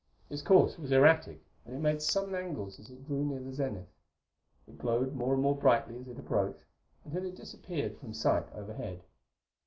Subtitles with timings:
[0.31, 3.85] Its course was erratic, and it made sudden angles as it drew near the zenith.
[4.67, 6.65] It glowed more and more brightly as it approached
[7.05, 9.03] until it disappeared from sight overhead.